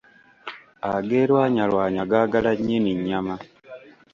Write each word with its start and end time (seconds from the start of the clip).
Ageerwanyalwanya 0.93 2.03
gaagala 2.11 2.51
nnyini 2.57 2.91
nnyama. 2.99 3.35